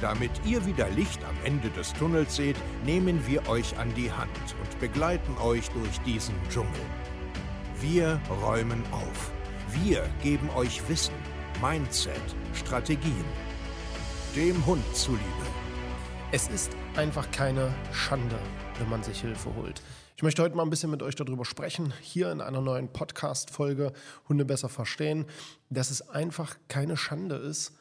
[0.00, 4.30] Damit ihr wieder Licht am Ende des Tunnels seht, nehmen wir euch an die Hand
[4.62, 6.70] und begleiten euch durch diesen Dschungel.
[7.80, 9.32] Wir räumen auf.
[9.82, 11.14] Wir geben euch Wissen,
[11.60, 12.20] Mindset,
[12.54, 13.24] Strategien.
[14.36, 15.22] Dem Hund zuliebe.
[16.30, 18.38] Es ist einfach keine Schande,
[18.78, 19.82] wenn man sich Hilfe holt.
[20.16, 23.92] Ich möchte heute mal ein bisschen mit euch darüber sprechen, hier in einer neuen Podcast-Folge
[24.28, 25.26] Hunde besser verstehen,
[25.70, 27.77] dass es einfach keine Schande ist,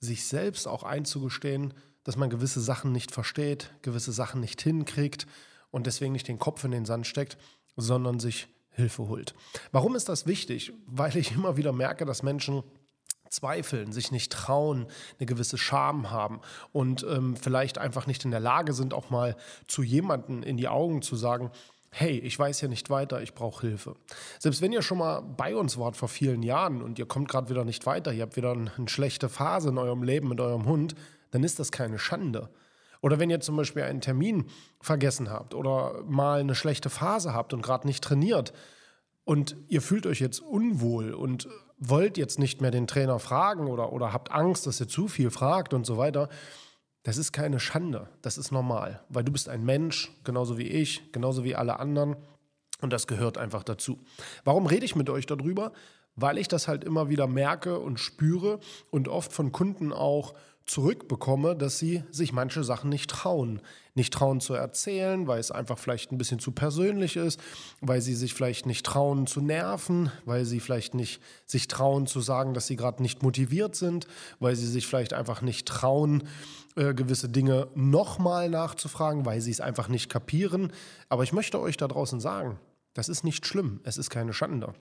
[0.00, 5.26] sich selbst auch einzugestehen, dass man gewisse Sachen nicht versteht, gewisse Sachen nicht hinkriegt
[5.70, 7.36] und deswegen nicht den Kopf in den Sand steckt,
[7.76, 9.34] sondern sich Hilfe holt.
[9.72, 10.72] Warum ist das wichtig?
[10.86, 12.62] Weil ich immer wieder merke, dass Menschen
[13.28, 14.86] zweifeln, sich nicht trauen,
[15.18, 16.40] eine gewisse Scham haben
[16.72, 19.36] und ähm, vielleicht einfach nicht in der Lage sind, auch mal
[19.68, 21.50] zu jemandem in die Augen zu sagen,
[21.90, 23.96] hey, ich weiß ja nicht weiter, ich brauche Hilfe.
[24.38, 27.48] Selbst wenn ihr schon mal bei uns wart vor vielen Jahren und ihr kommt gerade
[27.50, 30.94] wieder nicht weiter, ihr habt wieder eine schlechte Phase in eurem Leben mit eurem Hund,
[31.32, 32.48] dann ist das keine Schande.
[33.02, 34.46] Oder wenn ihr zum Beispiel einen Termin
[34.80, 38.52] vergessen habt oder mal eine schlechte Phase habt und gerade nicht trainiert
[39.24, 43.92] und ihr fühlt euch jetzt unwohl und wollt jetzt nicht mehr den Trainer fragen oder,
[43.92, 46.28] oder habt Angst, dass ihr zu viel fragt und so weiter,
[47.02, 51.12] das ist keine Schande, das ist normal, weil du bist ein Mensch, genauso wie ich,
[51.12, 52.16] genauso wie alle anderen
[52.80, 53.98] und das gehört einfach dazu.
[54.44, 55.72] Warum rede ich mit euch darüber?
[56.16, 60.34] Weil ich das halt immer wieder merke und spüre und oft von Kunden auch
[60.70, 63.60] zurückbekomme, dass sie sich manche Sachen nicht trauen.
[63.94, 67.40] Nicht trauen zu erzählen, weil es einfach vielleicht ein bisschen zu persönlich ist,
[67.80, 72.20] weil sie sich vielleicht nicht trauen zu nerven, weil sie vielleicht nicht sich trauen zu
[72.20, 74.06] sagen, dass sie gerade nicht motiviert sind,
[74.38, 76.28] weil sie sich vielleicht einfach nicht trauen,
[76.76, 80.72] äh, gewisse Dinge nochmal nachzufragen, weil sie es einfach nicht kapieren.
[81.08, 82.60] Aber ich möchte euch da draußen sagen,
[82.94, 84.72] das ist nicht schlimm, es ist keine Schande.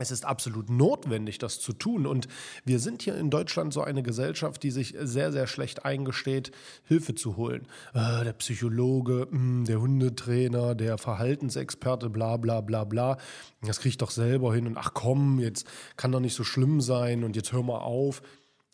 [0.00, 2.06] Es ist absolut notwendig, das zu tun.
[2.06, 2.26] Und
[2.64, 6.52] wir sind hier in Deutschland so eine Gesellschaft, die sich sehr, sehr schlecht eingesteht,
[6.84, 7.68] Hilfe zu holen.
[7.92, 13.18] Äh, der Psychologe, hm, der Hundetrainer, der Verhaltensexperte, bla bla bla bla.
[13.60, 14.66] Das kriege ich doch selber hin.
[14.66, 15.66] Und ach komm, jetzt
[15.98, 18.22] kann doch nicht so schlimm sein und jetzt hör mal auf.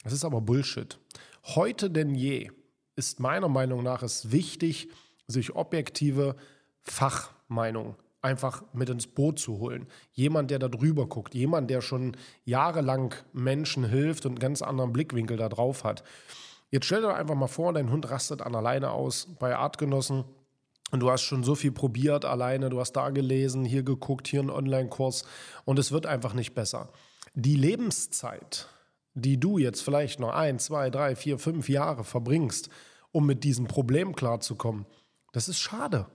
[0.05, 0.97] Das ist aber Bullshit.
[1.43, 2.53] Heute denn je
[2.95, 4.91] ist meiner Meinung nach es wichtig,
[5.27, 6.37] sich objektive
[6.85, 9.87] Fachmeinungen einfach mit ins Boot zu holen.
[10.13, 14.93] Jemand, der da drüber guckt, jemand, der schon jahrelang Menschen hilft und einen ganz anderen
[14.93, 16.03] Blickwinkel da drauf hat.
[16.71, 20.25] Jetzt stell dir einfach mal vor, dein Hund rastet an alleine aus bei Artgenossen
[20.91, 24.41] und du hast schon so viel probiert alleine, du hast da gelesen, hier geguckt, hier
[24.41, 25.25] einen Online-Kurs
[25.65, 26.91] und es wird einfach nicht besser.
[27.35, 28.69] Die Lebenszeit,
[29.15, 32.71] die du jetzt vielleicht noch ein, zwei, drei, vier, fünf Jahre verbringst,
[33.13, 34.87] um mit diesem Problem klarzukommen,
[35.33, 36.07] das ist schade.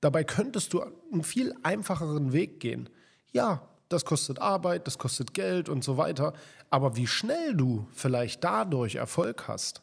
[0.00, 2.88] Dabei könntest du einen viel einfacheren Weg gehen.
[3.32, 6.32] Ja, das kostet Arbeit, das kostet Geld und so weiter.
[6.70, 9.82] Aber wie schnell du vielleicht dadurch Erfolg hast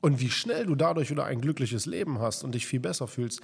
[0.00, 3.40] und wie schnell du dadurch wieder ein glückliches Leben hast und dich viel besser fühlst,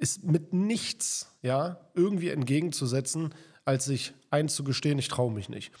[0.00, 3.34] ist mit nichts ja, irgendwie entgegenzusetzen,
[3.64, 5.72] als sich einzugestehen, ich traue mich nicht.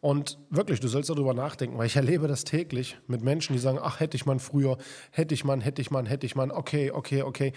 [0.00, 3.78] Und wirklich, du sollst darüber nachdenken, weil ich erlebe das täglich mit Menschen, die sagen,
[3.82, 4.78] ach, hätte ich man früher,
[5.10, 7.52] hätte ich man, hätte ich man, hätte ich man, okay, okay, okay.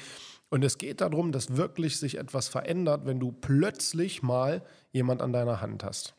[0.49, 5.33] Und es geht darum, dass wirklich sich etwas verändert, wenn du plötzlich mal jemand an
[5.33, 6.15] deiner Hand hast.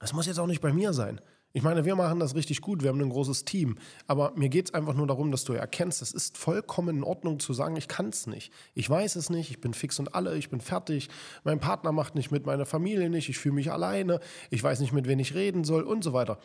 [0.00, 1.20] Das muss jetzt auch nicht bei mir sein.
[1.56, 3.78] Ich meine, wir machen das richtig gut, wir haben ein großes Team.
[4.08, 7.38] Aber mir geht es einfach nur darum, dass du erkennst, es ist vollkommen in Ordnung
[7.38, 8.52] zu sagen, ich kann es nicht.
[8.74, 11.08] Ich weiß es nicht, ich bin fix und alle, ich bin fertig.
[11.44, 14.18] Mein Partner macht nicht mit, meine Familie nicht, ich fühle mich alleine,
[14.50, 16.40] ich weiß nicht, mit wem ich reden soll und so weiter.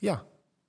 [0.00, 0.24] Ja,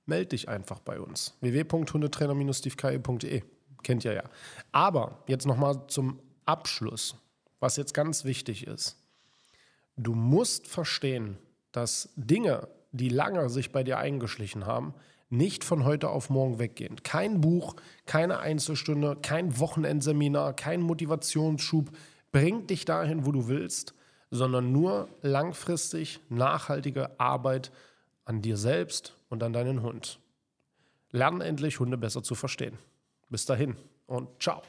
[0.06, 1.34] melde dich einfach bei uns.
[1.40, 3.42] www.hundetrainer-stevekei.de
[3.82, 4.24] kennt ihr ja.
[4.72, 7.16] Aber jetzt nochmal zum Abschluss,
[7.58, 8.96] was jetzt ganz wichtig ist.
[9.96, 11.38] Du musst verstehen,
[11.72, 14.94] dass Dinge, die lange sich bei dir eingeschlichen haben,
[15.28, 17.02] nicht von heute auf morgen weggehen.
[17.02, 21.90] Kein Buch, keine Einzelstunde, kein Wochenendseminar, kein Motivationsschub
[22.32, 23.94] bringt dich dahin, wo du willst,
[24.30, 27.70] sondern nur langfristig nachhaltige Arbeit
[28.24, 30.20] an dir selbst und an deinen Hund.
[31.10, 32.78] Lern endlich Hunde besser zu verstehen.
[33.28, 33.76] Bis dahin
[34.06, 34.62] und ciao.